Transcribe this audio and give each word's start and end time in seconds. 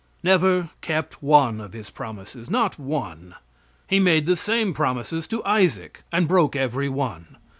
Never 0.23 0.71
kept 0.81 1.21
one 1.21 1.61
of 1.61 1.73
His 1.73 1.91
promises 1.91 2.49
not 2.49 2.79
one. 2.79 3.35
He 3.87 3.99
made 3.99 4.25
the 4.25 4.35
same 4.35 4.73
promises 4.73 5.27
to 5.27 5.43
Isaac, 5.45 6.01
and 6.11 6.27
broke 6.27 6.55
every 6.55 6.89
one. 6.89 7.37